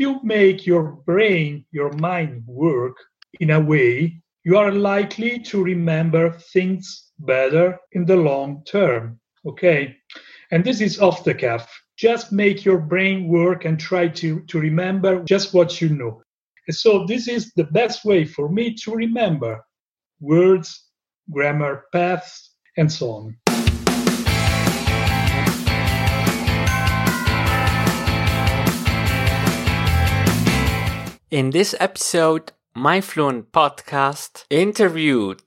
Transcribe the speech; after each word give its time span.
you 0.00 0.20
make 0.22 0.66
your 0.66 0.92
brain, 1.06 1.64
your 1.70 1.92
mind 1.92 2.42
work 2.46 2.96
in 3.38 3.50
a 3.50 3.60
way, 3.60 4.20
you 4.44 4.56
are 4.56 4.72
likely 4.72 5.38
to 5.38 5.62
remember 5.62 6.32
things 6.32 7.10
better 7.18 7.78
in 7.92 8.06
the 8.06 8.16
long 8.16 8.64
term. 8.64 9.20
Okay. 9.46 9.96
And 10.50 10.64
this 10.64 10.80
is 10.80 11.00
off 11.00 11.24
the 11.24 11.34
cuff. 11.34 11.70
Just 11.96 12.32
make 12.32 12.64
your 12.64 12.78
brain 12.78 13.28
work 13.28 13.66
and 13.66 13.78
try 13.78 14.08
to, 14.08 14.40
to 14.40 14.58
remember 14.58 15.22
just 15.24 15.52
what 15.52 15.80
you 15.80 15.90
know. 15.90 16.22
So 16.70 17.06
this 17.06 17.28
is 17.28 17.52
the 17.54 17.64
best 17.64 18.04
way 18.04 18.24
for 18.24 18.48
me 18.48 18.74
to 18.84 18.94
remember 18.94 19.62
words, 20.20 20.86
grammar, 21.30 21.84
paths, 21.92 22.54
and 22.76 22.90
so 22.90 23.10
on. 23.10 23.49
In 31.30 31.50
this 31.50 31.76
episode, 31.78 32.50
My 32.74 33.00
Fluent 33.00 33.52
podcast 33.52 34.46
interviewed 34.50 35.40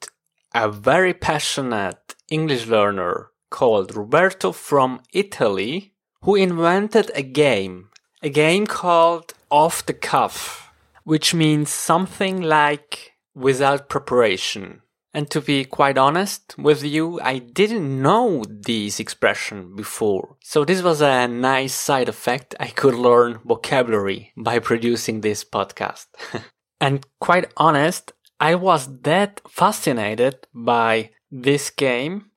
a 0.56 0.72
very 0.72 1.14
passionate 1.14 2.16
English 2.30 2.68
learner 2.68 3.32
called 3.50 3.94
Roberto 3.94 4.54
from 4.54 5.02
Italy 5.12 5.94
who 6.22 6.36
invented 6.36 7.12
a 7.14 7.22
game, 7.22 7.90
a 8.22 8.30
game 8.30 8.66
called 8.66 9.34
Off 9.52 9.86
the 9.86 9.94
Cuff, 9.94 10.72
which 11.04 11.34
means 11.34 11.70
something 11.70 12.42
like 12.42 13.16
without 13.36 13.90
preparation. 13.90 14.83
And 15.14 15.30
to 15.30 15.42
be 15.42 15.64
quite 15.64 15.98
honest 15.98 16.56
with 16.58 16.84
you, 16.84 17.20
I 17.22 17.38
didn't 17.38 18.02
know 18.02 18.44
this 18.50 19.00
expression 19.00 19.76
before. 19.76 20.38
So 20.42 20.66
this 20.66 20.82
was 20.82 21.02
a 21.02 21.28
nice 21.28 21.76
side 21.76 22.10
effect. 22.10 22.56
I 22.60 22.68
could 22.68 22.96
learn 22.96 23.40
vocabulary 23.46 24.34
by 24.36 24.58
producing 24.58 25.22
this 25.22 25.46
podcast. 25.46 26.08
and 26.82 27.06
quite 27.20 27.54
honest, 27.58 28.14
I 28.40 28.56
was 28.56 29.02
that 29.02 29.40
fascinated 29.48 30.48
by 30.52 31.12
this 31.30 31.70
game 31.70 32.32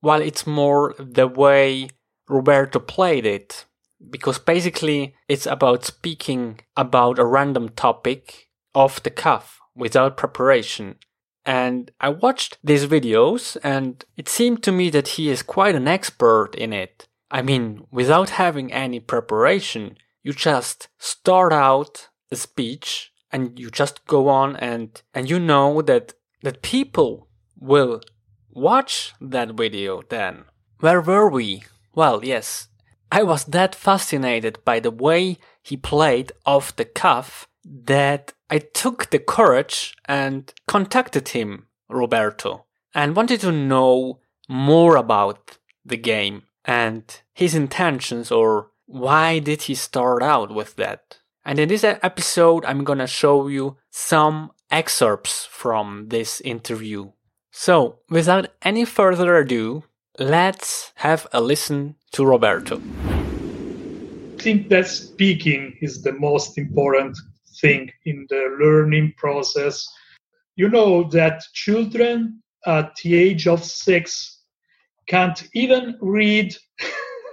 while 0.00 0.22
it's 0.22 0.46
more 0.46 0.94
the 0.98 1.26
way 1.26 1.88
Roberto 2.28 2.78
played 2.78 3.26
it. 3.26 3.64
Because 4.10 4.38
basically 4.38 5.14
it's 5.28 5.46
about 5.46 5.84
speaking 5.84 6.60
about 6.76 7.18
a 7.18 7.24
random 7.24 7.68
topic 7.70 8.48
off 8.74 9.02
the 9.02 9.10
cuff 9.10 9.58
without 9.74 10.16
preparation 10.16 10.96
and 11.44 11.90
I 12.00 12.10
watched 12.10 12.58
these 12.62 12.86
videos 12.86 13.56
and 13.62 14.04
it 14.16 14.28
seemed 14.28 14.62
to 14.64 14.72
me 14.72 14.90
that 14.90 15.08
he 15.08 15.28
is 15.28 15.42
quite 15.42 15.74
an 15.74 15.88
expert 15.88 16.54
in 16.54 16.72
it. 16.72 17.08
I 17.30 17.42
mean, 17.42 17.86
without 17.90 18.30
having 18.30 18.72
any 18.72 19.00
preparation, 19.00 19.96
you 20.22 20.32
just 20.32 20.88
start 20.98 21.52
out 21.52 22.08
a 22.30 22.36
speech 22.36 23.12
and 23.30 23.58
you 23.58 23.70
just 23.70 24.06
go 24.06 24.28
on 24.28 24.56
and, 24.56 25.02
and 25.14 25.28
you 25.28 25.40
know 25.40 25.82
that, 25.82 26.14
that 26.42 26.62
people 26.62 27.28
will 27.58 28.00
watch 28.50 29.14
that 29.20 29.52
video 29.52 30.02
then. 30.08 30.44
Where 30.80 31.00
were 31.00 31.28
we? 31.28 31.64
Well, 31.94 32.24
yes, 32.24 32.68
I 33.10 33.22
was 33.22 33.44
that 33.44 33.74
fascinated 33.74 34.58
by 34.64 34.80
the 34.80 34.90
way 34.90 35.38
he 35.62 35.76
played 35.76 36.32
off 36.46 36.76
the 36.76 36.84
cuff 36.84 37.48
that 37.64 38.32
I 38.50 38.58
took 38.58 39.10
the 39.10 39.18
courage 39.18 39.94
and 40.06 40.52
contacted 40.66 41.28
him, 41.28 41.66
Roberto, 41.88 42.66
and 42.94 43.16
wanted 43.16 43.40
to 43.40 43.52
know 43.52 44.20
more 44.48 44.96
about 44.96 45.58
the 45.84 45.96
game 45.96 46.42
and 46.64 47.04
his 47.32 47.54
intentions 47.54 48.30
or 48.30 48.70
why 48.86 49.38
did 49.38 49.62
he 49.62 49.74
start 49.74 50.22
out 50.22 50.54
with 50.54 50.76
that. 50.76 51.18
And 51.44 51.58
in 51.58 51.68
this 51.68 51.82
episode, 51.84 52.64
I'm 52.64 52.84
gonna 52.84 53.06
show 53.06 53.48
you 53.48 53.76
some 53.90 54.52
excerpts 54.70 55.46
from 55.46 56.08
this 56.08 56.40
interview. 56.42 57.12
So, 57.50 57.98
without 58.08 58.48
any 58.62 58.84
further 58.84 59.36
ado, 59.36 59.84
let's 60.18 60.92
have 60.96 61.26
a 61.32 61.40
listen 61.40 61.96
to 62.12 62.24
Roberto. 62.24 62.76
I 62.78 64.42
think 64.42 64.68
that 64.70 64.88
speaking 64.88 65.76
is 65.80 66.02
the 66.02 66.12
most 66.12 66.58
important 66.58 67.16
thing 67.62 67.90
in 68.04 68.26
the 68.28 68.56
learning 68.60 69.14
process. 69.16 69.88
You 70.56 70.68
know 70.68 71.04
that 71.10 71.42
children 71.54 72.42
at 72.66 72.94
the 72.96 73.14
age 73.14 73.46
of 73.46 73.64
six 73.64 74.42
can't 75.08 75.48
even 75.54 75.96
read, 76.00 76.54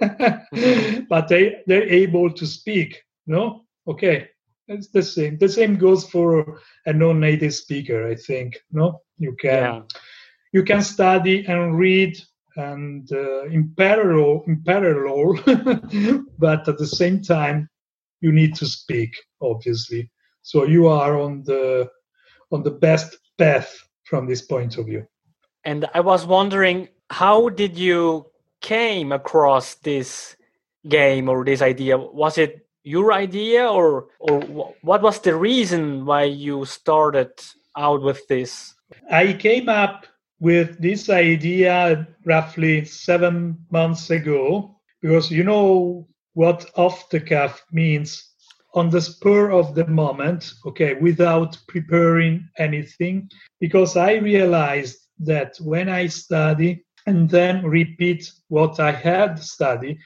but 0.00 1.28
they, 1.28 1.62
they're 1.66 1.88
able 1.88 2.32
to 2.32 2.46
speak. 2.46 3.02
No? 3.26 3.66
Okay. 3.86 4.28
It's 4.68 4.88
the 4.88 5.02
same. 5.02 5.36
The 5.38 5.48
same 5.48 5.76
goes 5.76 6.08
for 6.08 6.60
a 6.86 6.92
non-native 6.92 7.54
speaker, 7.54 8.08
I 8.08 8.14
think. 8.14 8.56
No? 8.70 9.02
You 9.18 9.36
can 9.38 9.62
yeah. 9.62 9.82
you 10.52 10.62
can 10.62 10.82
study 10.82 11.44
and 11.46 11.76
read 11.76 12.16
and 12.56 13.10
uh, 13.12 13.44
in 13.44 13.72
parallel 13.76 14.44
in 14.46 14.62
parallel 14.62 15.34
but 16.38 16.68
at 16.68 16.78
the 16.78 16.86
same 16.86 17.22
time 17.22 17.68
you 18.20 18.32
need 18.32 18.54
to 18.56 18.66
speak 18.66 19.12
obviously 19.40 20.10
so 20.42 20.64
you 20.64 20.86
are 20.88 21.18
on 21.20 21.42
the 21.44 21.88
on 22.50 22.62
the 22.62 22.70
best 22.70 23.16
path 23.38 23.76
from 24.04 24.26
this 24.26 24.42
point 24.42 24.76
of 24.76 24.86
view. 24.86 25.06
And 25.64 25.86
I 25.94 26.00
was 26.00 26.26
wondering, 26.26 26.88
how 27.10 27.48
did 27.48 27.76
you 27.76 28.26
came 28.60 29.12
across 29.12 29.76
this 29.76 30.36
game 30.88 31.28
or 31.28 31.44
this 31.44 31.62
idea? 31.62 31.98
Was 31.98 32.38
it 32.38 32.66
your 32.82 33.12
idea, 33.12 33.68
or 33.68 34.06
or 34.18 34.40
what 34.82 35.02
was 35.02 35.20
the 35.20 35.36
reason 35.36 36.06
why 36.06 36.24
you 36.24 36.64
started 36.64 37.30
out 37.76 38.02
with 38.02 38.26
this? 38.28 38.74
I 39.10 39.34
came 39.34 39.68
up 39.68 40.06
with 40.40 40.80
this 40.80 41.10
idea 41.10 42.08
roughly 42.24 42.84
seven 42.84 43.58
months 43.70 44.10
ago 44.10 44.80
because 45.02 45.30
you 45.30 45.44
know 45.44 46.08
what 46.32 46.70
off 46.76 47.10
the 47.10 47.20
cuff 47.20 47.62
means 47.70 48.29
on 48.74 48.90
the 48.90 49.00
spur 49.00 49.50
of 49.50 49.74
the 49.74 49.86
moment, 49.86 50.52
okay, 50.66 50.94
without 50.94 51.58
preparing 51.66 52.48
anything, 52.58 53.30
because 53.58 53.96
I 53.96 54.14
realized 54.14 54.98
that 55.18 55.56
when 55.60 55.88
I 55.88 56.06
study 56.06 56.84
and 57.06 57.28
then 57.28 57.64
repeat 57.64 58.30
what 58.48 58.78
I 58.78 58.92
had 58.92 59.38
studied, 59.38 59.98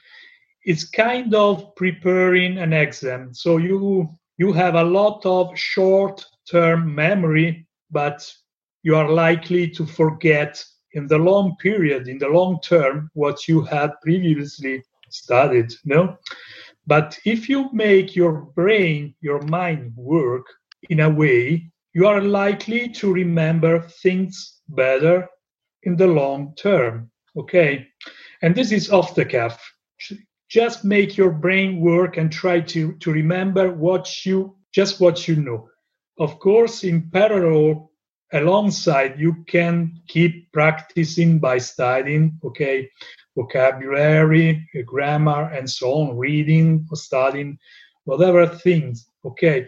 it's 0.63 0.89
kind 0.89 1.35
of 1.35 1.75
preparing 1.75 2.57
an 2.57 2.73
exam. 2.73 3.33
So 3.33 3.57
you 3.57 4.09
you 4.37 4.51
have 4.51 4.75
a 4.75 4.83
lot 4.83 5.25
of 5.25 5.57
short-term 5.57 6.93
memory, 6.93 7.67
but 7.91 8.29
you 8.83 8.95
are 8.95 9.09
likely 9.09 9.69
to 9.69 9.85
forget 9.85 10.61
in 10.91 11.07
the 11.07 11.17
long 11.17 11.55
period, 11.57 12.07
in 12.07 12.17
the 12.17 12.27
long 12.27 12.59
term, 12.61 13.09
what 13.13 13.47
you 13.47 13.61
had 13.61 13.91
previously 14.01 14.83
studied. 15.09 15.73
No, 15.85 16.17
but 16.87 17.17
if 17.25 17.49
you 17.49 17.69
make 17.73 18.15
your 18.15 18.33
brain, 18.55 19.15
your 19.21 19.41
mind 19.43 19.93
work 19.95 20.45
in 20.89 20.99
a 20.99 21.09
way, 21.09 21.71
you 21.93 22.07
are 22.07 22.21
likely 22.21 22.89
to 22.89 23.11
remember 23.11 23.81
things 23.81 24.61
better 24.69 25.27
in 25.83 25.95
the 25.95 26.07
long 26.07 26.53
term. 26.55 27.09
Okay. 27.37 27.87
And 28.41 28.55
this 28.55 28.71
is 28.71 28.91
off 28.91 29.15
the 29.15 29.25
cuff. 29.25 29.59
Just 30.47 30.85
make 30.85 31.17
your 31.17 31.31
brain 31.31 31.79
work 31.79 32.17
and 32.17 32.31
try 32.31 32.59
to, 32.61 32.93
to 32.93 33.11
remember 33.11 33.71
what 33.71 34.25
you 34.25 34.55
just 34.71 34.99
what 34.99 35.27
you 35.27 35.37
know. 35.37 35.69
Of 36.19 36.39
course, 36.39 36.83
in 36.83 37.09
parallel, 37.09 37.91
alongside, 38.31 39.19
you 39.19 39.43
can 39.47 40.01
keep 40.07 40.51
practicing 40.51 41.39
by 41.39 41.57
studying. 41.57 42.39
Okay 42.43 42.89
vocabulary, 43.35 44.67
grammar, 44.85 45.51
and 45.53 45.69
so 45.69 45.93
on, 45.93 46.17
reading, 46.17 46.87
studying, 46.93 47.57
whatever 48.05 48.47
things. 48.47 49.09
Okay, 49.25 49.67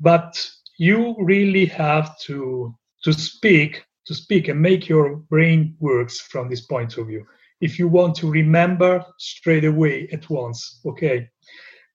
but 0.00 0.38
you 0.78 1.16
really 1.18 1.66
have 1.66 2.18
to 2.20 2.74
to 3.04 3.12
speak 3.12 3.84
to 4.06 4.14
speak 4.14 4.48
and 4.48 4.60
make 4.60 4.88
your 4.88 5.16
brain 5.30 5.76
works 5.80 6.20
from 6.20 6.48
this 6.48 6.62
point 6.62 6.96
of 6.96 7.06
view. 7.06 7.26
If 7.60 7.78
you 7.78 7.88
want 7.88 8.14
to 8.16 8.30
remember 8.30 9.04
straight 9.18 9.64
away 9.64 10.08
at 10.12 10.28
once 10.30 10.80
okay? 10.86 11.28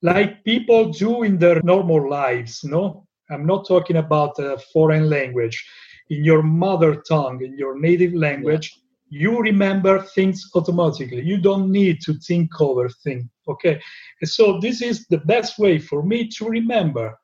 Like 0.02 0.44
people 0.44 0.92
do 0.92 1.24
in 1.24 1.38
their 1.38 1.62
normal 1.64 2.10
lives 2.10 2.64
no? 2.64 3.08
I'm 3.30 3.46
not 3.46 3.68
talking 3.68 3.98
about 3.98 4.38
a 4.38 4.58
foreign 4.74 5.10
language. 5.10 5.66
In 6.10 6.24
your 6.24 6.44
mother 6.44 6.96
tongue 6.96 7.42
in 7.44 7.58
your 7.58 7.80
native 7.80 8.14
language 8.14 8.78
you 9.22 9.40
remember 9.40 10.02
things 10.02 10.50
automatically. 10.56 11.22
You 11.22 11.38
don't 11.38 11.72
need 11.72 12.02
to 12.02 12.14
think 12.28 12.50
over 12.60 12.90
things 12.90 13.26
okay? 13.48 13.82
And 14.22 14.30
so 14.30 14.60
this 14.60 14.82
is 14.82 15.06
the 15.08 15.20
best 15.20 15.60
way 15.60 15.80
for 15.80 16.04
me 16.04 16.28
to 16.38 16.48
remember 16.48 17.18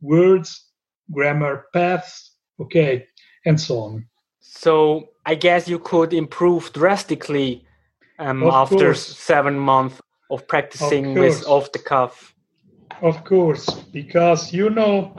words 0.00 0.66
grammar 1.12 1.66
paths 1.72 2.36
okay 2.60 3.06
and 3.44 3.60
so 3.60 3.78
on. 3.78 4.06
So 4.40 5.08
i 5.26 5.34
guess 5.34 5.68
you 5.68 5.78
could 5.78 6.12
improve 6.12 6.72
drastically 6.72 7.64
um, 8.18 8.42
after 8.44 8.86
course. 8.86 9.06
seven 9.06 9.58
months 9.58 10.00
of 10.30 10.46
practicing 10.46 11.16
of 11.16 11.22
with 11.22 11.46
off 11.46 11.72
the 11.72 11.78
cuff. 11.78 12.34
Of 13.02 13.24
course, 13.24 13.66
because 13.92 14.52
you 14.52 14.70
know, 14.70 15.14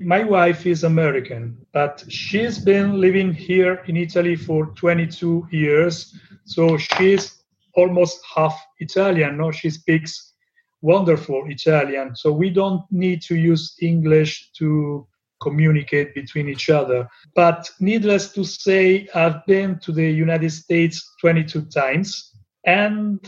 my 0.00 0.24
wife 0.24 0.66
is 0.66 0.84
American, 0.84 1.56
but 1.72 2.02
she's 2.08 2.58
been 2.58 3.00
living 3.00 3.32
here 3.32 3.82
in 3.86 3.96
Italy 3.96 4.34
for 4.34 4.66
22 4.66 5.46
years. 5.50 6.16
So 6.44 6.78
she's 6.78 7.42
almost 7.74 8.20
half 8.34 8.58
Italian. 8.78 9.36
No, 9.36 9.52
she 9.52 9.70
speaks 9.70 10.32
wonderful 10.80 11.44
Italian. 11.48 12.16
So 12.16 12.32
we 12.32 12.50
don't 12.50 12.82
need 12.90 13.20
to 13.22 13.36
use 13.36 13.76
English 13.82 14.50
to 14.58 15.06
communicate 15.42 16.14
between 16.14 16.48
each 16.48 16.70
other. 16.70 17.08
But 17.34 17.70
needless 17.78 18.32
to 18.32 18.44
say, 18.44 19.08
I've 19.14 19.44
been 19.46 19.78
to 19.80 19.92
the 19.92 20.10
United 20.10 20.50
States 20.50 21.14
22 21.20 21.66
times. 21.66 22.34
And 22.64 23.20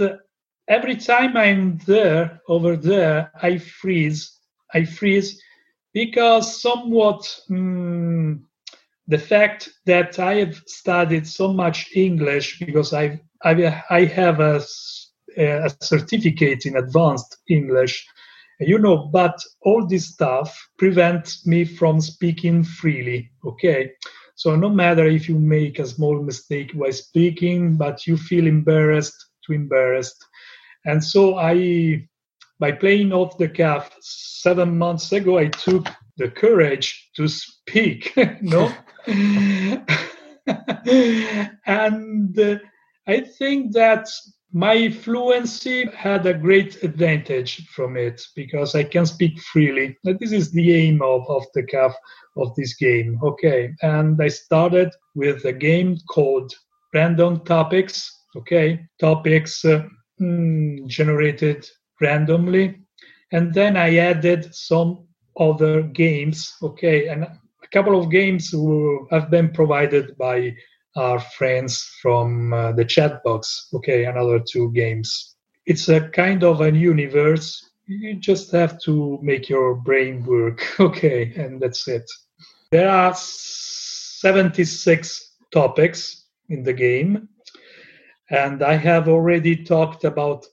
every 0.69 0.97
time 0.97 1.37
I'm 1.37 1.79
there, 1.87 2.41
over 2.49 2.77
there, 2.77 3.31
I 3.43 3.59
freeze. 3.59 4.39
I 4.75 4.85
freeze 4.85 5.39
because 5.93 6.61
somewhat 6.61 7.23
mm, 7.51 8.41
the 9.09 9.19
fact 9.19 9.69
that 9.87 10.19
I 10.19 10.37
have 10.37 10.57
studied 10.67 11.27
so 11.27 11.53
much 11.53 11.91
English 11.95 12.59
because 12.61 12.93
I've, 12.93 13.19
I, 13.43 13.83
I 13.91 14.05
have 14.05 14.41
a, 14.41 14.63
a 15.37 15.71
certificate 15.81 16.67
in 16.67 16.77
advanced 16.77 17.37
English, 17.49 18.07
you 18.61 18.79
know, 18.79 19.09
but 19.13 19.39
all 19.63 19.87
this 19.87 20.09
stuff 20.09 20.57
prevents 20.79 21.47
me 21.47 21.65
from 21.65 22.01
speaking 22.01 22.63
freely. 22.63 23.31
Okay. 23.45 23.93
So 24.35 24.57
no 24.57 24.69
matter 24.71 25.07
if 25.07 25.29
you 25.29 25.39
make 25.39 25.79
a 25.79 25.87
small 25.87 26.23
mistake 26.23 26.73
while 26.73 26.93
speaking, 26.93 27.77
but 27.77 28.07
you 28.07 28.17
feel 28.17 28.47
embarrassed 28.47 29.27
to 29.47 29.53
embarrassed. 29.53 30.25
And 30.85 31.03
so 31.03 31.37
I, 31.39 32.09
by 32.63 32.71
playing 32.71 33.13
off 33.13 33.37
the 33.39 33.49
cuff 33.49 33.91
seven 34.01 34.79
months 34.79 35.11
ago, 35.11 35.37
I 35.37 35.49
took 35.49 35.89
the 36.17 36.29
courage 36.29 37.11
to 37.17 37.27
speak, 37.27 38.17
no? 38.41 38.73
and 41.67 42.39
uh, 42.39 42.59
I 43.09 43.21
think 43.21 43.73
that 43.73 44.09
my 44.53 44.91
fluency 44.91 45.87
had 45.87 46.25
a 46.25 46.35
great 46.35 46.85
advantage 46.85 47.67
from 47.67 47.97
it 47.97 48.23
because 48.37 48.77
I 48.77 48.85
can 48.85 49.07
speak 49.07 49.41
freely. 49.41 49.97
This 50.05 50.31
is 50.31 50.53
the 50.53 50.73
aim 50.73 51.03
of, 51.03 51.29
of 51.29 51.43
the 51.55 51.65
cuff 51.65 51.97
of 52.37 52.55
this 52.55 52.77
game. 52.77 53.19
Okay. 53.25 53.73
And 53.83 54.23
I 54.23 54.29
started 54.29 54.91
with 55.17 55.45
a 55.47 55.53
game 55.53 55.97
called 56.09 56.53
Random 56.95 57.41
Topics. 57.41 58.09
Okay. 58.37 58.87
Topics 59.01 59.65
uh, 59.65 59.83
mm, 60.21 60.87
generated 60.87 61.67
randomly. 62.03 62.81
And 63.31 63.55
then 63.55 63.77
I 63.77 63.97
added 63.97 64.55
some 64.55 65.07
other 65.39 65.83
games. 65.83 66.55
Okay. 66.63 67.09
And 67.09 67.25
a 67.25 67.69
couple 67.73 67.99
of 67.99 68.11
games 68.11 68.55
have 69.11 69.31
been 69.31 69.53
provided 69.53 70.19
by 70.19 70.55
our 70.97 71.21
friends 71.21 71.83
from 72.03 72.53
uh, 72.53 72.73
the 72.73 72.85
chat 72.85 73.23
box. 73.25 73.69
Okay, 73.73 74.05
another 74.05 74.41
two 74.41 74.71
games. 74.73 75.37
It's 75.67 75.89
a 75.89 76.09
kind 76.09 76.43
of 76.45 76.61
a 76.61 76.73
universe. 76.73 77.71
You 77.87 78.15
just 78.15 78.51
have 78.53 78.81
to 78.83 79.19
make 79.23 79.49
your 79.49 79.77
brain 79.77 80.25
work. 80.25 80.63
Okay, 80.81 81.33
and 81.37 81.61
that's 81.61 81.89
it. 81.89 82.11
There 82.71 82.91
are 82.91 83.15
76 83.15 85.37
topics 85.53 86.27
in 86.49 86.63
the 86.63 86.73
game, 86.73 87.29
and 88.31 88.63
I 88.63 88.77
have 88.77 89.09
already 89.09 89.65
talked 89.65 90.05
about 90.05 90.47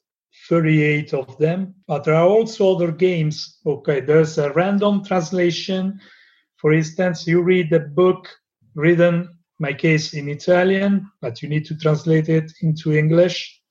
38 0.50 1.14
of 1.14 1.38
them, 1.38 1.76
but 1.88 2.04
there 2.04 2.16
are 2.16 2.28
also 2.28 2.76
other 2.76 2.92
games. 2.92 3.60
Okay, 3.66 4.00
there's 4.00 4.40
a 4.40 4.52
random 4.54 5.06
translation. 5.06 6.00
For 6.58 6.74
instance, 6.74 7.28
you 7.28 7.44
read 7.44 7.72
a 7.72 7.80
book 7.80 8.28
written 8.74 9.38
my 9.60 9.74
case 9.74 10.16
in 10.16 10.28
Italian, 10.28 11.10
but 11.22 11.44
you 11.44 11.50
need 11.50 11.66
to 11.66 11.78
translate 11.78 12.30
it 12.30 12.52
into 12.62 12.94
English. 12.94 13.62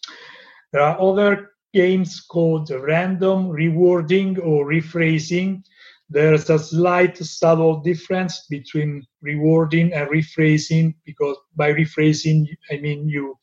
There 0.73 0.83
are 0.83 1.01
other 1.01 1.51
games 1.75 2.21
called 2.21 2.71
random 2.71 3.49
rewording 3.49 4.39
or 4.39 4.65
rephrasing. 4.65 5.65
There's 6.09 6.49
a 6.49 6.59
slight 6.59 7.19
subtle 7.19 7.81
difference 7.81 8.47
between 8.49 9.05
rewording 9.25 9.95
and 9.95 10.09
rephrasing 10.09 10.95
because 11.05 11.37
by 11.57 11.73
rephrasing 11.73 12.47
I 12.71 12.77
mean 12.79 13.09
you 13.09 13.37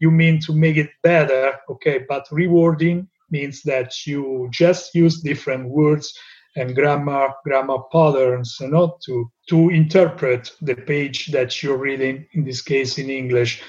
you 0.00 0.10
mean 0.10 0.40
to 0.40 0.52
make 0.52 0.76
it 0.76 0.90
better, 1.02 1.58
okay, 1.70 2.04
but 2.08 2.28
rewording 2.28 3.06
means 3.30 3.62
that 3.62 4.06
you 4.06 4.48
just 4.52 4.94
use 4.94 5.20
different 5.20 5.68
words 5.68 6.18
and 6.56 6.74
grammar 6.74 7.28
grammar 7.44 7.78
patterns 7.90 8.56
you 8.60 8.68
know 8.68 8.96
to 9.04 9.30
to 9.48 9.70
interpret 9.70 10.52
the 10.62 10.74
page 10.74 11.26
that 11.26 11.62
you're 11.62 11.76
reading 11.76 12.26
in 12.32 12.44
this 12.44 12.62
case 12.62 12.98
in 12.98 13.10
english. 13.10 13.62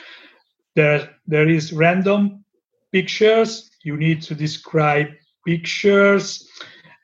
There 0.76 1.10
there 1.26 1.50
is 1.50 1.74
random 1.74 2.46
pictures. 2.92 3.70
You 3.84 3.98
need 3.98 4.22
to 4.24 4.36
describe 4.36 5.08
pictures. 5.46 6.48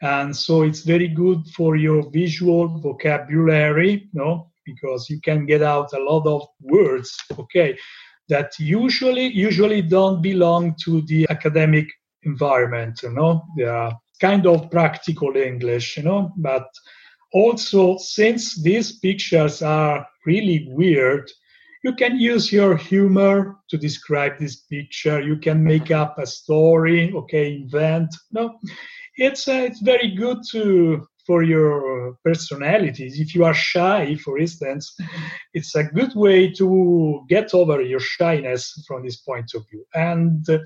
And 0.01 0.35
so 0.35 0.63
it's 0.63 0.81
very 0.81 1.07
good 1.07 1.41
for 1.55 1.75
your 1.75 2.09
visual 2.09 2.79
vocabulary 2.79 4.09
no 4.13 4.51
because 4.65 5.09
you 5.09 5.19
can 5.21 5.45
get 5.45 5.61
out 5.61 5.93
a 5.93 6.03
lot 6.09 6.25
of 6.27 6.47
words 6.61 7.17
okay 7.39 7.77
that 8.31 8.49
usually 8.59 9.27
usually 9.47 9.81
don't 9.81 10.21
belong 10.21 10.75
to 10.83 11.01
the 11.11 11.27
academic 11.29 11.87
environment 12.23 12.95
you 13.03 13.11
know 13.17 13.33
they 13.57 13.69
are 13.79 13.91
kind 14.21 14.45
of 14.45 14.69
practical 14.69 15.35
English, 15.35 15.97
you 15.97 16.03
know. 16.03 16.31
But 16.37 16.67
also, 17.33 17.97
since 17.97 18.61
these 18.61 18.99
pictures 18.99 19.61
are 19.61 20.05
really 20.25 20.67
weird, 20.69 21.29
you 21.83 21.95
can 21.95 22.19
use 22.19 22.53
your 22.53 22.77
humor 22.77 23.57
to 23.69 23.77
describe 23.77 24.37
this 24.37 24.57
picture. 24.57 25.19
You 25.19 25.37
can 25.37 25.63
make 25.63 25.89
up 25.89 26.19
a 26.19 26.27
story, 26.27 27.11
okay, 27.13 27.55
invent. 27.55 28.13
No, 28.31 28.59
it's 29.15 29.47
uh, 29.47 29.65
it's 29.67 29.81
very 29.81 30.15
good 30.15 30.37
to 30.51 31.07
for 31.25 31.43
your 31.43 32.17
personalities. 32.23 33.19
If 33.19 33.35
you 33.35 33.45
are 33.45 33.53
shy, 33.53 34.15
for 34.15 34.37
instance, 34.37 34.95
it's 35.53 35.75
a 35.75 35.83
good 35.83 36.15
way 36.15 36.51
to 36.53 37.25
get 37.29 37.53
over 37.53 37.81
your 37.81 37.99
shyness 37.99 38.83
from 38.87 39.03
this 39.03 39.17
point 39.17 39.51
of 39.55 39.63
view. 39.69 39.85
And 39.93 40.49
uh, 40.49 40.59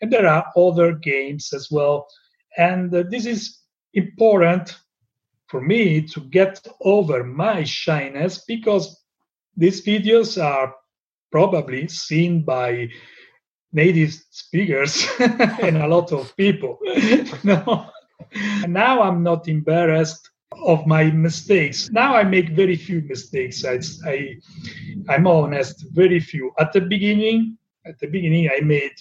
and 0.00 0.10
there 0.10 0.26
are 0.26 0.46
other 0.56 0.94
games 0.94 1.52
as 1.52 1.68
well 1.70 2.06
and 2.56 2.94
uh, 2.94 3.04
this 3.08 3.26
is 3.26 3.58
important 3.94 4.76
for 5.48 5.60
me 5.60 6.02
to 6.02 6.20
get 6.20 6.66
over 6.82 7.24
my 7.24 7.64
shyness 7.64 8.44
because 8.46 9.02
these 9.56 9.84
videos 9.84 10.42
are 10.42 10.74
probably 11.32 11.88
seen 11.88 12.44
by 12.44 12.88
native 13.72 14.12
speakers 14.30 15.06
and 15.20 15.76
a 15.76 15.88
lot 15.88 16.12
of 16.12 16.36
people. 16.36 16.78
no. 17.44 17.90
Now 18.66 19.02
I'm 19.02 19.22
not 19.22 19.48
embarrassed 19.48 20.30
of 20.66 20.86
my 20.86 21.04
mistakes. 21.10 21.90
Now 21.90 22.14
I 22.14 22.24
make 22.24 22.50
very 22.50 22.76
few 22.76 23.02
mistakes. 23.02 23.64
I, 23.64 23.80
I, 24.06 24.36
I'm 25.08 25.26
honest, 25.26 25.86
very 25.92 26.20
few. 26.20 26.52
At 26.58 26.72
the 26.72 26.80
beginning, 26.80 27.56
at 27.86 27.98
the 27.98 28.06
beginning, 28.06 28.50
I 28.54 28.60
made 28.60 28.92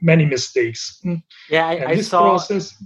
many 0.00 0.24
mistakes. 0.24 1.00
Mm. 1.04 1.22
Yeah, 1.50 1.66
I, 1.66 1.86
I 1.86 2.00
saw. 2.00 2.30
Process, 2.30 2.82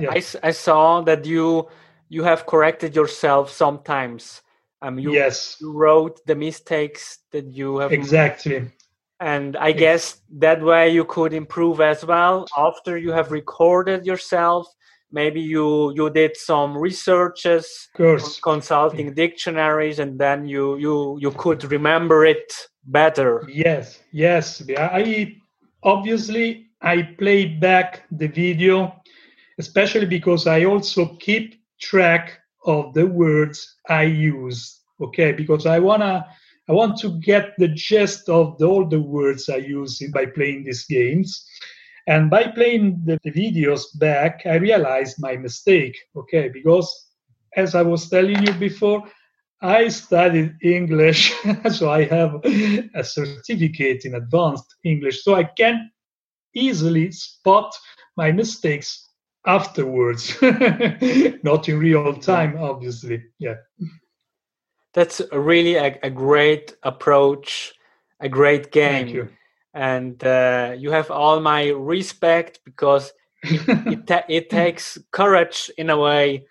yeah. 0.00 0.10
I, 0.10 0.22
I 0.42 0.50
saw 0.50 1.00
that 1.02 1.24
you 1.24 1.68
you 2.08 2.24
have 2.24 2.46
corrected 2.46 2.94
yourself 2.94 3.50
sometimes. 3.50 4.42
Um, 4.82 4.98
you, 4.98 5.12
yes. 5.12 5.56
you 5.60 5.72
wrote 5.72 6.24
the 6.26 6.34
mistakes 6.34 7.18
that 7.32 7.46
you 7.46 7.78
have 7.78 7.92
exactly. 7.92 8.70
And 9.20 9.56
I 9.56 9.72
guess 9.72 10.20
that 10.38 10.62
way 10.62 10.90
you 10.90 11.04
could 11.04 11.32
improve 11.32 11.80
as 11.80 12.04
well 12.04 12.46
after 12.56 12.98
you 12.98 13.12
have 13.12 13.32
recorded 13.32 14.04
yourself. 14.04 14.66
Maybe 15.10 15.40
you 15.40 15.92
you 15.94 16.10
did 16.10 16.36
some 16.36 16.76
researches, 16.76 17.88
consulting 18.42 19.14
dictionaries, 19.14 19.98
and 19.98 20.18
then 20.18 20.46
you 20.46 20.76
you 20.76 21.16
you 21.20 21.30
could 21.30 21.64
remember 21.70 22.26
it 22.26 22.52
better. 22.84 23.44
Yes, 23.48 24.00
yes. 24.12 24.62
I 24.76 25.36
obviously 25.82 26.66
I 26.82 27.02
play 27.18 27.46
back 27.46 28.02
the 28.10 28.26
video, 28.26 29.00
especially 29.58 30.06
because 30.06 30.46
I 30.46 30.64
also 30.64 31.16
keep 31.16 31.54
track 31.80 32.38
of 32.66 32.92
the 32.92 33.06
words 33.06 33.76
I 33.88 34.02
use. 34.02 34.80
Okay, 35.00 35.32
because 35.32 35.66
I 35.66 35.78
wanna 35.78 36.26
I 36.68 36.72
want 36.72 36.98
to 36.98 37.20
get 37.20 37.54
the 37.58 37.68
gist 37.68 38.28
of 38.28 38.58
the, 38.58 38.66
all 38.66 38.86
the 38.86 39.00
words 39.00 39.48
I 39.48 39.56
use 39.56 40.02
by 40.12 40.26
playing 40.26 40.64
these 40.64 40.84
games. 40.84 41.46
And 42.08 42.30
by 42.30 42.48
playing 42.48 43.02
the, 43.04 43.18
the 43.24 43.32
videos 43.32 43.84
back, 43.98 44.42
I 44.46 44.56
realized 44.56 45.16
my 45.18 45.36
mistake. 45.36 45.96
Okay, 46.16 46.48
because 46.48 46.88
as 47.56 47.74
I 47.74 47.82
was 47.82 48.08
telling 48.08 48.42
you 48.46 48.52
before, 48.54 49.04
I 49.62 49.88
studied 49.88 50.56
English, 50.62 51.32
so 51.70 51.90
I 51.90 52.04
have 52.04 52.40
a 52.44 53.02
certificate 53.02 54.04
in 54.04 54.14
advanced 54.14 54.74
English, 54.84 55.24
so 55.24 55.34
I 55.34 55.44
can 55.44 55.90
easily 56.54 57.10
spot 57.10 57.74
my 58.16 58.32
mistakes 58.32 59.08
afterwards, 59.46 60.36
not 61.42 61.68
in 61.68 61.78
real 61.78 62.14
time, 62.14 62.58
obviously. 62.58 63.22
Yeah. 63.38 63.54
That's 64.96 65.20
really 65.30 65.76
a, 65.76 65.98
a 66.02 66.10
great 66.10 66.74
approach, 66.82 67.74
a 68.18 68.28
great 68.28 68.72
game. 68.72 69.04
Thank 69.04 69.14
you. 69.14 69.28
And 69.74 70.24
uh, 70.24 70.74
you 70.76 70.90
have 70.90 71.10
all 71.10 71.38
my 71.40 71.68
respect 71.68 72.60
because 72.64 73.12
it, 73.42 73.60
it, 73.92 74.06
ta- 74.06 74.24
it 74.28 74.48
takes 74.50 74.98
courage 75.12 75.70
in 75.76 75.90
a 75.90 75.98
way 75.98 76.46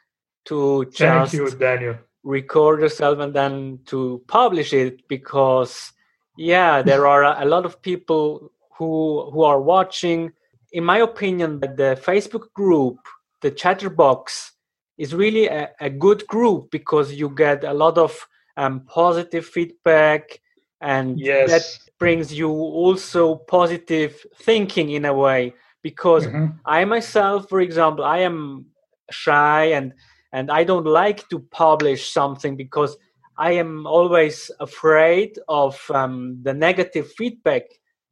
to 0.46 0.86
just 0.86 1.34
Thank 1.34 1.34
you, 1.34 1.50
Daniel. 1.58 1.96
record 2.24 2.82
yourself 2.82 3.20
and 3.20 3.34
then 3.34 3.80
to 3.88 4.22
publish 4.28 4.74
it 4.74 5.08
because 5.08 5.92
yeah 6.38 6.82
there 6.82 7.08
are 7.08 7.24
a 7.42 7.46
lot 7.46 7.66
of 7.66 7.82
people 7.82 8.52
who 8.78 9.30
who 9.32 9.42
are 9.44 9.62
watching 9.62 10.32
in 10.72 10.84
my 10.84 10.98
opinion 11.00 11.60
the 11.60 12.00
facebook 12.04 12.52
group 12.54 12.98
the 13.42 13.52
chatterbox 13.52 14.52
is 14.98 15.14
really 15.14 15.48
a, 15.48 15.70
a 15.80 15.90
good 15.90 16.26
group 16.28 16.70
because 16.72 17.14
you 17.14 17.30
get 17.30 17.64
a 17.64 17.74
lot 17.74 17.98
of 17.98 18.28
um, 18.58 18.82
positive 18.86 19.46
feedback 19.46 20.40
and 20.82 21.20
Yes. 21.20 21.50
that 21.50 21.64
brings 22.00 22.34
you 22.34 22.50
also 22.50 23.36
positive 23.36 24.26
thinking 24.42 24.92
in 24.92 25.06
a 25.06 25.14
way 25.14 25.54
because 25.82 26.28
Mhm. 26.28 26.60
I 26.66 26.86
myself, 26.86 27.48
for 27.50 27.62
example, 27.62 28.04
I 28.04 28.20
am 28.20 28.66
shy 29.12 29.66
and 29.66 29.94
and 30.34 30.52
I 30.52 30.64
don't 30.66 30.86
like 30.86 31.30
to 31.30 31.40
publish 31.40 32.12
something 32.12 32.58
because 32.58 32.98
I 33.38 33.52
am 33.54 33.86
always 33.88 34.52
afraid 34.60 35.40
of 35.48 35.80
um, 35.92 36.40
the 36.44 36.54
negative 36.54 37.12
feedback. 37.14 37.64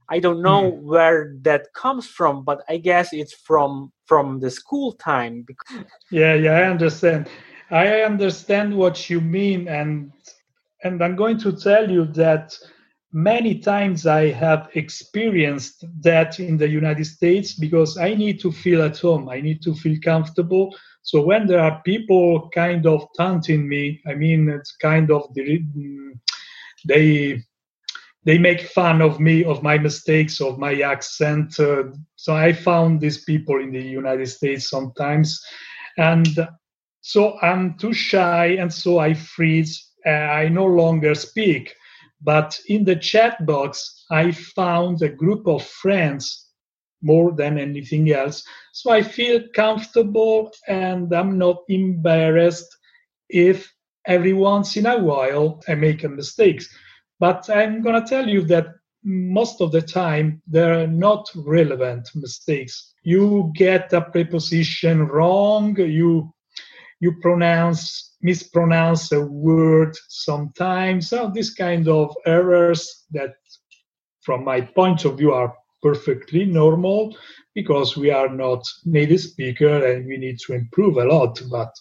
I 0.09 0.19
don't 0.19 0.41
know 0.41 0.69
where 0.69 1.35
that 1.41 1.73
comes 1.73 2.07
from, 2.07 2.43
but 2.43 2.63
I 2.69 2.77
guess 2.77 3.11
it's 3.13 3.33
from 3.33 3.91
from 4.05 4.39
the 4.39 4.49
school 4.51 4.93
time. 4.93 5.43
Because, 5.45 5.85
Yeah, 6.11 6.35
yeah, 6.35 6.51
I 6.57 6.63
understand. 6.69 7.27
I 7.73 8.03
understand 8.03 8.77
what 8.77 9.09
you 9.09 9.19
mean, 9.19 9.67
and 9.67 10.11
and 10.83 11.03
I'm 11.03 11.15
going 11.15 11.39
to 11.39 11.51
tell 11.51 11.89
you 11.89 12.05
that 12.13 12.55
many 13.11 13.59
times 13.59 14.05
I 14.05 14.31
have 14.31 14.69
experienced 14.75 15.83
that 16.01 16.39
in 16.39 16.57
the 16.57 16.69
United 16.69 17.05
States 17.05 17.53
because 17.53 17.97
I 17.97 18.13
need 18.13 18.39
to 18.41 18.51
feel 18.51 18.83
at 18.83 18.99
home. 18.99 19.27
I 19.27 19.41
need 19.41 19.63
to 19.63 19.73
feel 19.73 19.97
comfortable. 20.03 20.75
So 21.01 21.23
when 21.23 21.47
there 21.47 21.61
are 21.61 21.81
people 21.83 22.51
kind 22.53 22.85
of 22.85 23.07
taunting 23.17 23.67
me, 23.67 24.01
I 24.05 24.13
mean, 24.13 24.49
it's 24.49 24.75
kind 24.77 25.09
of 25.09 25.33
they 25.33 25.65
they 28.23 28.37
make 28.37 28.61
fun 28.61 29.01
of 29.01 29.19
me, 29.19 29.45
of 29.45 29.63
my 29.63 29.79
mistakes, 29.79 30.39
of 30.41 30.59
my 30.59 30.79
accent. 30.81 31.59
Uh, 31.59 31.85
so 32.17 32.35
I 32.35 32.53
found 32.53 33.01
these 33.01 33.23
people 33.23 33.59
in 33.59 33.71
the 33.71 33.81
United 33.81 34.27
States 34.27 34.69
sometimes, 34.69 35.43
and 35.97 36.47
so 37.03 37.37
I'm 37.41 37.77
too 37.77 37.93
shy, 37.93 38.55
and 38.59 38.73
so 38.73 38.97
I 38.97 39.13
freeze. 39.13 39.91
Uh, 40.05 40.09
I 40.09 40.47
no 40.47 40.65
longer 40.65 41.13
speak. 41.15 41.75
But 42.21 42.57
in 42.67 42.85
the 42.85 42.95
chat 42.95 43.45
box, 43.45 44.05
I 44.09 44.31
found 44.31 45.01
a 45.01 45.09
group 45.09 45.45
of 45.45 45.63
friends 45.63 46.47
more 47.01 47.33
than 47.33 47.59
anything 47.59 48.09
else. 48.11 48.45
So 48.71 48.91
I 48.91 49.01
feel 49.01 49.43
comfortable 49.53 50.49
and 50.69 51.13
I'm 51.13 51.37
not 51.37 51.63
embarrassed 51.67 52.73
if 53.29 53.69
every 54.07 54.31
once 54.31 54.77
in 54.77 54.85
a 54.85 54.97
while 54.97 55.61
I 55.67 55.75
make 55.75 56.05
a 56.05 56.09
mistakes. 56.09 56.69
But 57.19 57.49
I'm 57.49 57.81
going 57.81 58.01
to 58.01 58.07
tell 58.07 58.29
you 58.29 58.43
that 58.45 58.67
most 59.03 59.59
of 59.59 59.73
the 59.73 59.81
time 59.81 60.41
they're 60.47 60.87
not 60.87 61.29
relevant 61.35 62.09
mistakes. 62.15 62.93
You 63.03 63.51
get 63.55 63.91
a 63.91 63.99
preposition 63.99 65.07
wrong, 65.07 65.77
you 65.77 66.33
you 67.03 67.11
pronounce 67.21 68.15
mispronounce 68.21 69.11
a 69.11 69.19
word 69.19 69.93
sometimes. 70.07 71.09
So 71.09 71.29
this 71.35 71.53
kind 71.53 71.89
of 71.89 72.15
errors 72.25 73.03
that 73.11 73.33
from 74.21 74.45
my 74.45 74.61
point 74.61 75.03
of 75.03 75.17
view 75.17 75.33
are 75.33 75.53
perfectly 75.81 76.45
normal 76.45 77.13
because 77.55 77.97
we 77.97 78.09
are 78.09 78.29
not 78.29 78.65
native 78.85 79.19
speaker 79.19 79.85
and 79.85 80.07
we 80.07 80.15
need 80.15 80.39
to 80.39 80.53
improve 80.53 80.95
a 80.95 81.03
lot 81.03 81.41
but 81.51 81.71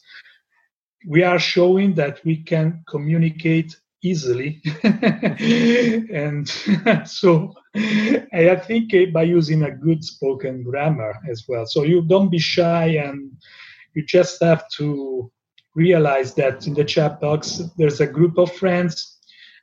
we 1.09 1.23
are 1.23 1.39
showing 1.39 1.95
that 1.95 2.19
we 2.25 2.37
can 2.43 2.83
communicate 2.89 3.77
easily 4.03 4.61
and 4.83 6.49
so 7.05 7.55
i 7.75 8.57
think 8.67 8.93
eh, 8.93 9.07
by 9.07 9.23
using 9.23 9.63
a 9.63 9.71
good 9.71 10.03
spoken 10.03 10.65
grammar 10.65 11.15
as 11.31 11.45
well 11.49 11.65
so 11.65 11.85
you 11.85 12.03
don't 12.03 12.29
be 12.29 12.41
shy 12.41 12.87
and 13.07 13.31
you 13.95 14.05
just 14.05 14.43
have 14.43 14.65
to 14.77 15.31
realize 15.75 16.35
that 16.35 16.67
in 16.67 16.75
the 16.75 16.85
chat 16.85 17.21
box 17.21 17.63
there's 17.77 18.01
a 18.01 18.07
group 18.07 18.39
of 18.39 18.53
friends 18.53 19.19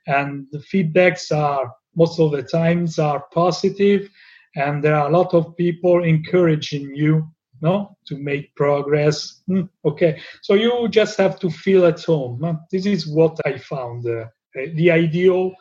and 0.06 0.46
the 0.50 0.58
feedbacks 0.58 1.34
are 1.34 1.72
most 1.96 2.18
of 2.18 2.32
the 2.32 2.42
times 2.42 2.98
are 2.98 3.24
positive 3.32 4.08
and 4.56 4.82
there 4.82 4.94
are 4.94 5.08
a 5.08 5.16
lot 5.16 5.32
of 5.34 5.56
people 5.56 6.02
encouraging 6.02 6.94
you 6.94 7.26
no 7.62 7.94
to 8.06 8.16
make 8.16 8.54
progress. 8.56 9.42
Hmm, 9.46 9.62
okay. 9.84 10.18
So 10.42 10.54
you 10.54 10.88
just 10.88 11.18
have 11.18 11.38
to 11.40 11.50
feel 11.50 11.84
at 11.84 12.02
home 12.02 12.38
no? 12.40 12.58
this 12.72 12.86
is 12.86 13.06
what 13.06 13.38
i 13.44 13.58
found 13.58 14.06
uh, 14.06 14.26
the 14.74 14.90
ideal 14.90 15.52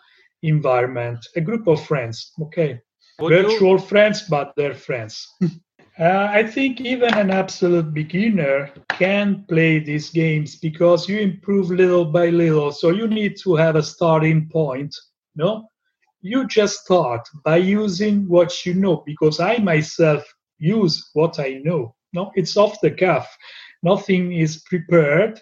environment 0.41 1.19
a 1.35 1.41
group 1.41 1.67
of 1.67 1.85
friends 1.85 2.31
okay. 2.41 2.79
Would 3.19 3.33
you- 3.33 3.43
virtual 3.43 3.77
friends 3.77 4.23
but 4.29 4.53
they're 4.55 4.73
friends 4.73 5.27
uh, 5.99 6.27
i 6.31 6.43
think 6.43 6.81
even 6.81 7.13
an 7.15 7.29
absolute 7.31 7.93
beginner 7.93 8.69
can 8.89 9.43
play 9.47 9.79
these 9.79 10.09
games 10.09 10.55
because 10.55 11.07
you 11.09 11.19
improve 11.19 11.69
little 11.71 12.05
by 12.05 12.29
little. 12.29 12.71
So 12.71 12.89
you 12.89 13.07
need 13.07 13.37
to 13.43 13.55
have 13.55 13.75
a 13.75 13.83
starting 13.83 14.49
point 14.49 14.95
no? 15.35 15.67
You 16.21 16.47
just 16.47 16.83
start 16.85 17.27
by 17.45 17.57
using 17.57 18.27
what 18.27 18.65
you 18.65 18.73
know 18.73 19.03
because 19.05 19.39
i 19.39 19.57
myself 19.57 20.23
use 20.57 21.09
what 21.13 21.39
i 21.39 21.61
know 21.63 21.95
no? 22.13 22.31
It's 22.35 22.57
off 22.57 22.79
the 22.81 22.91
cuff. 22.91 23.27
Nothing 23.83 24.33
is 24.33 24.63
prepared. 24.63 25.39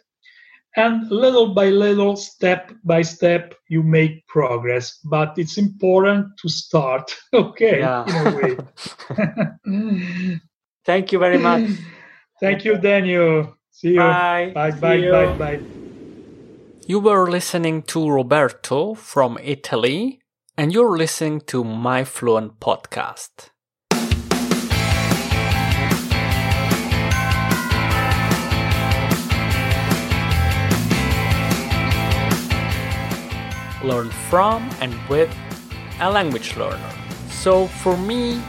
And 0.76 1.10
little 1.12 1.54
by 1.54 1.70
little 1.70 2.16
step 2.16 2.72
by 2.84 3.02
step 3.02 3.54
you 3.70 3.84
make 3.84 4.28
progress. 4.28 5.00
But 5.04 5.34
it's 5.38 5.58
important 5.58 6.28
to 6.42 6.50
start 6.50 7.16
okay 7.34 7.80
Yeah. 7.80 8.06
in 8.06 8.16
a 8.18 8.28
way 8.28 8.62
Thank 10.88 11.12
you 11.12 11.20
very 11.20 11.38
much. 11.38 11.70
thank 12.40 12.64
you 12.64 12.78
daniel 12.78 13.56
see 13.72 13.94
you 13.94 13.98
Bye. 14.00 14.52
bye 14.54 14.72
See 14.72 14.80
bye 14.80 14.96
you. 14.96 15.12
bye 15.12 15.38
bye 15.38 15.60
You 16.88 17.00
were 17.02 17.30
listening 17.30 17.82
to 17.92 18.10
Roberto 18.10 18.94
from 18.96 19.38
Italy, 19.44 20.22
and 20.58 20.72
you're 20.72 20.96
listening 20.98 21.42
to 21.52 21.66
My 21.66 22.06
Fluent 22.06 22.62
podcast. 22.62 23.50
Learn 33.84 34.10
from 34.30 34.70
and 34.80 34.94
with 35.10 35.30
a 36.00 36.10
language 36.10 36.56
learner. 36.56 36.92
So, 37.30 37.68
for 37.68 37.98
me, 37.98 38.42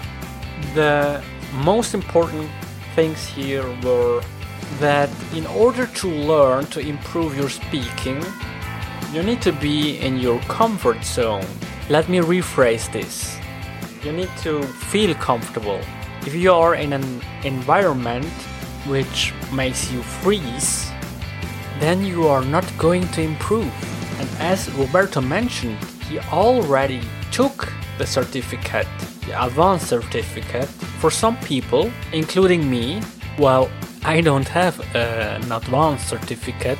the 0.74 1.20
most 1.52 1.94
important 1.94 2.50
things 2.94 3.26
here 3.26 3.64
were 3.82 4.22
that 4.80 5.10
in 5.34 5.46
order 5.46 5.86
to 5.86 6.08
learn 6.08 6.66
to 6.66 6.80
improve 6.80 7.36
your 7.36 7.48
speaking, 7.48 8.22
you 9.12 9.22
need 9.22 9.40
to 9.42 9.52
be 9.52 9.98
in 9.98 10.18
your 10.18 10.38
comfort 10.40 11.02
zone. 11.04 11.46
Let 11.88 12.08
me 12.08 12.18
rephrase 12.18 12.92
this. 12.92 13.38
You 14.04 14.12
need 14.12 14.30
to 14.42 14.62
feel 14.62 15.14
comfortable. 15.14 15.80
If 16.26 16.34
you 16.34 16.52
are 16.52 16.74
in 16.74 16.92
an 16.92 17.22
environment 17.44 18.26
which 18.86 19.32
makes 19.52 19.90
you 19.90 20.02
freeze, 20.02 20.90
then 21.80 22.04
you 22.04 22.28
are 22.28 22.44
not 22.44 22.64
going 22.76 23.08
to 23.08 23.22
improve. 23.22 23.72
And 24.20 24.28
as 24.38 24.70
Roberto 24.72 25.20
mentioned, 25.20 25.82
he 26.08 26.18
already 26.18 27.00
took 27.30 27.72
the 27.98 28.06
certificate, 28.06 28.88
the 29.28 29.44
advanced 29.44 29.88
certificate. 29.88 30.68
For 31.00 31.10
some 31.10 31.36
people, 31.38 31.90
including 32.12 32.68
me, 32.68 33.00
well, 33.38 33.70
I 34.04 34.20
don't 34.20 34.48
have 34.48 34.80
uh, 34.94 35.38
an 35.40 35.52
advanced 35.52 36.08
certificate, 36.08 36.78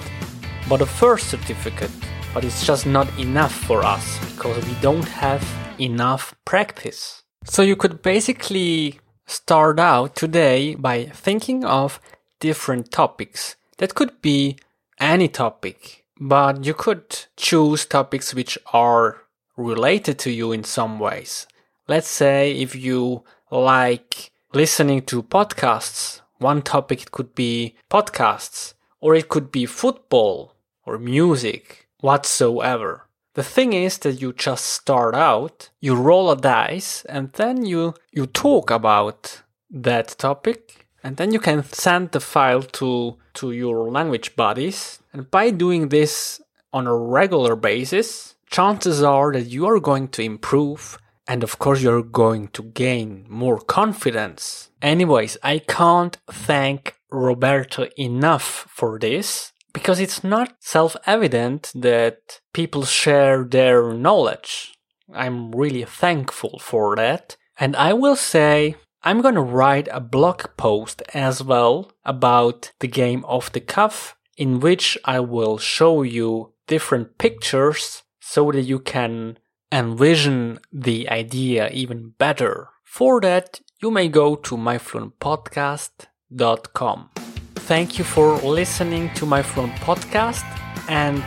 but 0.69 0.81
a 0.81 0.87
first 0.87 1.29
certificate. 1.29 1.91
But 2.35 2.45
it's 2.45 2.65
just 2.65 2.87
not 2.87 3.09
enough 3.19 3.53
for 3.53 3.85
us 3.85 4.19
because 4.31 4.65
we 4.67 4.75
don't 4.81 5.09
have 5.09 5.43
enough 5.79 6.35
practice. 6.45 7.23
So 7.45 7.63
you 7.63 7.77
could 7.77 8.03
basically 8.03 9.01
start 9.27 9.79
out 9.81 10.15
today 10.15 10.75
by 10.75 11.07
thinking 11.07 11.65
of 11.65 12.01
different 12.41 12.91
topics. 12.91 13.57
That 13.79 13.95
could 13.95 14.21
be 14.21 14.59
any 15.01 15.29
topic, 15.29 16.05
but 16.21 16.65
you 16.65 16.75
could 16.75 17.27
choose 17.37 17.87
topics 17.87 18.35
which 18.35 18.59
are 18.73 19.23
related 19.57 20.19
to 20.21 20.31
you 20.31 20.53
in 20.53 20.65
some 20.65 20.99
ways. 20.99 21.47
Let's 21.89 22.09
say 22.09 22.53
if 22.53 22.77
you 22.77 23.25
like 23.51 24.31
listening 24.53 25.03
to 25.07 25.23
podcasts 25.23 26.21
one 26.39 26.63
topic 26.63 27.11
could 27.11 27.35
be 27.35 27.75
podcasts, 27.91 28.75
or 29.01 29.15
it 29.15 29.29
could 29.29 29.51
be 29.51 29.67
football, 29.67 30.55
or 30.87 30.99
music, 30.99 31.89
whatsoever. 32.01 33.07
The 33.35 33.43
thing 33.43 33.73
is 33.73 33.99
that 33.99 34.21
you 34.21 34.33
just 34.33 34.67
start 34.67 35.15
out, 35.15 35.71
you 35.81 35.95
roll 35.95 36.31
a 36.31 36.37
dice, 36.37 37.05
and 37.09 37.33
then 37.35 37.65
you, 37.65 37.95
you 38.13 38.27
talk 38.27 38.71
about 38.71 39.43
that 39.71 40.17
topic, 40.19 40.87
and 41.03 41.17
then 41.17 41.33
you 41.33 41.39
can 41.39 41.63
send 41.65 42.13
the 42.13 42.21
file 42.21 42.63
to, 42.63 43.17
to 43.35 43.53
your 43.53 43.91
language 43.91 44.35
buddies. 44.35 45.01
And 45.13 45.31
by 45.31 45.51
doing 45.51 45.89
this 45.89 46.41
on 46.73 46.87
a 46.87 46.97
regular 46.97 47.55
basis, 47.57 48.35
chances 48.49 49.03
are 49.03 49.33
that 49.33 49.47
you 49.47 49.67
are 49.67 49.81
going 49.81 50.09
to 50.09 50.23
improve 50.23 50.99
and 51.29 51.45
of 51.45 51.59
course 51.59 51.83
you're 51.83 52.03
going 52.03 52.49
to 52.49 52.63
gain 52.63 53.27
more 53.29 53.61
confidence. 53.61 54.71
Anyways, 54.81 55.37
I 55.43 55.59
can't 55.59 56.17
thank 56.31 56.95
Roberto 57.11 57.87
enough 57.97 58.67
for 58.69 58.99
this 58.99 59.53
because 59.73 60.01
it's 60.01 60.25
not 60.25 60.57
self-evident 60.61 61.73
that 61.75 62.41
people 62.53 62.85
share 62.85 63.45
their 63.45 63.93
knowledge. 63.93 64.73
I'm 65.15 65.53
really 65.53 65.85
thankful 65.85 66.59
for 66.59 66.97
that. 66.97 67.37
And 67.61 67.77
I 67.77 67.93
will 67.93 68.17
say 68.17 68.77
I'm 69.03 69.21
gonna 69.21 69.43
write 69.43 69.89
a 69.91 70.01
blog 70.01 70.45
post 70.57 71.03
as 71.15 71.43
well 71.43 71.93
about 72.05 72.73
the 72.81 72.89
game 72.89 73.25
off 73.25 73.53
the 73.53 73.61
cuff 73.61 74.17
in 74.37 74.61
which 74.61 74.97
I 75.05 75.21
will 75.21 75.59
show 75.59 76.03
you 76.03 76.53
different 76.67 77.19
pictures 77.19 78.03
so 78.21 78.51
that 78.53 78.63
you 78.63 78.79
can 78.79 79.39
envision 79.71 80.59
the 80.73 81.09
idea 81.09 81.69
even 81.71 82.15
better. 82.19 82.71
For 82.85 83.21
that, 83.21 83.61
you 83.81 83.91
may 83.91 84.09
go 84.09 84.35
to 84.35 84.57
myfluentpodcast.com. 84.57 87.11
Thank 87.55 87.99
you 87.99 88.05
for 88.05 88.37
listening 88.39 89.13
to 89.15 89.27
my 89.27 89.43
fluent 89.43 89.75
podcast 89.75 90.45
and 90.89 91.23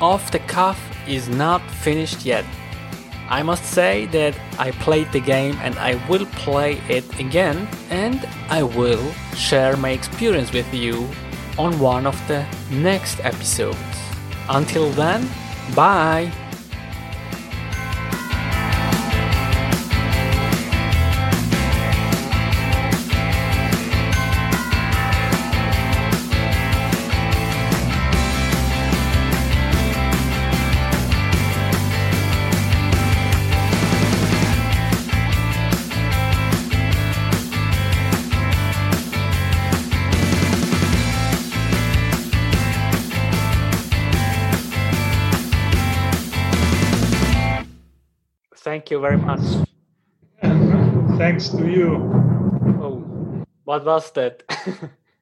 off 0.00 0.32
the 0.32 0.38
cuff 0.40 0.80
is 1.06 1.28
not 1.28 1.60
finished 1.70 2.24
yet. 2.24 2.44
I 3.28 3.42
must 3.42 3.64
say 3.64 4.06
that 4.06 4.34
I 4.58 4.70
played 4.72 5.12
the 5.12 5.20
game 5.20 5.56
and 5.62 5.78
I 5.78 5.94
will 6.08 6.26
play 6.26 6.80
it 6.88 7.04
again 7.18 7.68
and 7.90 8.26
I 8.48 8.62
will 8.62 9.12
share 9.34 9.76
my 9.76 9.90
experience 9.90 10.52
with 10.52 10.72
you 10.74 11.08
on 11.58 11.78
one 11.78 12.06
of 12.06 12.16
the 12.28 12.46
next 12.70 13.20
episodes. 13.20 13.78
Until 14.48 14.90
then, 14.90 15.28
bye! 15.74 16.32
Thank 48.84 48.90
you 48.90 49.00
very 49.00 49.16
much. 49.16 49.40
Thanks 51.16 51.48
to 51.48 51.66
you. 51.66 51.94
Oh, 52.82 53.46
what 53.64 53.82
was 53.82 54.10
that? 54.10 54.42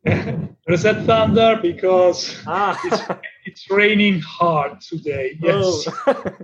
Reset 0.67 1.07
thunder 1.07 1.61
because 1.63 2.43
ah. 2.45 2.77
it's, 2.83 3.03
it's 3.45 3.71
raining 3.71 4.19
hard 4.19 4.81
today. 4.81 5.39
Yes. 5.41 5.87
Oh. 6.09 6.35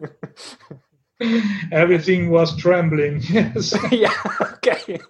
Everything 1.73 2.31
was 2.31 2.57
trembling. 2.57 3.21
Yes. 3.29 3.75
yeah, 3.91 4.15
okay. 4.41 5.01